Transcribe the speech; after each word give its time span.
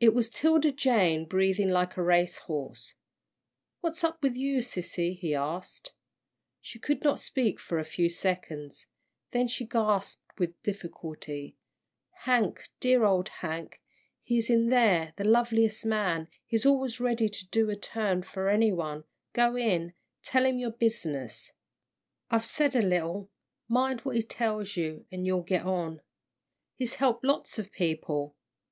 It 0.00 0.12
was 0.12 0.28
'Tilda 0.28 0.72
Jane, 0.72 1.24
breathing 1.24 1.68
like 1.68 1.96
a 1.96 2.02
race 2.02 2.36
horse. 2.50 2.94
"What's 3.80 4.02
up 4.02 4.20
with 4.20 4.34
you, 4.34 4.58
sissy?" 4.58 5.16
he 5.16 5.36
asked. 5.36 5.92
She 6.60 6.80
could 6.80 7.04
not 7.04 7.20
speak 7.20 7.60
for 7.60 7.78
a 7.78 7.84
few 7.84 8.08
seconds, 8.08 8.88
then 9.30 9.46
she 9.46 9.64
gasped 9.64 10.20
with 10.36 10.60
difficulty, 10.64 11.54
"Hank, 12.24 12.70
dear 12.80 13.04
old 13.04 13.28
Hank, 13.28 13.80
he's 14.20 14.50
in 14.50 14.66
there 14.68 15.12
the 15.14 15.22
loveliest 15.22 15.86
man 15.86 16.26
he's 16.44 16.66
always 16.66 16.98
ready 16.98 17.28
to 17.28 17.46
do 17.46 17.70
a 17.70 17.76
turn 17.76 18.22
for 18.24 18.48
any 18.48 18.72
one 18.72 19.04
go 19.32 19.54
in 19.56 19.92
tell 20.24 20.44
him 20.44 20.58
your 20.58 20.72
business. 20.72 21.52
I've 22.32 22.44
said 22.44 22.74
a 22.74 22.82
little, 22.82 23.30
mind 23.68 24.00
what 24.00 24.16
he 24.16 24.22
tells 24.22 24.76
you, 24.76 25.06
an' 25.12 25.24
you'll 25.24 25.42
get 25.42 25.64
on. 25.64 26.00
He's 26.74 26.96
helped 26.96 27.22
lots 27.22 27.60
of 27.60 27.70
people. 27.70 28.34